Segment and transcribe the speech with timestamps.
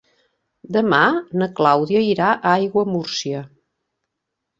[0.77, 1.01] Demà
[1.41, 3.43] na Clàudia irà a Aiguamúrcia.